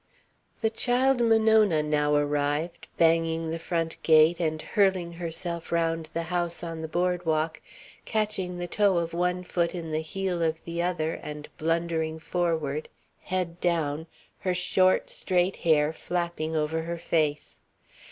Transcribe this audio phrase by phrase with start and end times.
[0.61, 6.63] The child Monona now arrived, banging the front gate and hurling herself round the house
[6.63, 7.61] on the board walk,
[8.03, 12.89] catching the toe of one foot in the heel of the other and blundering forward,
[13.21, 14.07] head down,
[14.39, 17.61] her short, straight hair flapping over her face.